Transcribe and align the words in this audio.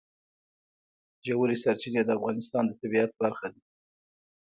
ژورې 1.27 1.55
سرچینې 1.63 2.01
د 2.05 2.09
افغانستان 2.17 2.63
د 2.67 2.71
طبیعت 2.81 3.11
برخه 3.21 3.47
ده. 3.53 3.61